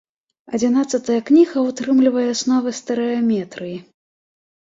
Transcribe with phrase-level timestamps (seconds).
[0.57, 3.77] Адзінаццатая кніга ўтрымлівае асновы стэрэаметрыі.